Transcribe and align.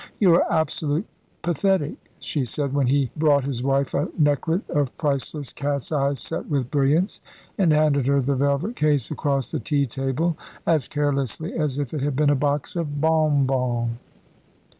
"You 0.19 0.33
are 0.33 0.51
absolute 0.51 1.05
pathetic," 1.43 1.93
she 2.19 2.43
said, 2.43 2.73
when 2.73 2.87
he 2.87 3.11
brought 3.15 3.43
his 3.43 3.61
wife 3.61 3.93
a 3.93 4.09
necklet 4.17 4.67
of 4.67 4.97
priceless 4.97 5.53
cat's 5.53 5.91
eyes 5.91 6.19
set 6.19 6.47
with 6.47 6.71
brilliants, 6.71 7.21
and 7.55 7.71
handed 7.71 8.07
her 8.07 8.19
the 8.19 8.33
velvet 8.33 8.75
case 8.75 9.11
across 9.11 9.51
the 9.51 9.59
tea 9.59 9.85
table 9.85 10.35
as 10.65 10.87
carelessly 10.87 11.53
as 11.55 11.77
if 11.77 11.93
it 11.93 12.01
had 12.01 12.15
been 12.15 12.31
a 12.31 12.35
box 12.35 12.75
of 12.75 12.99
bonbons. 12.99 13.95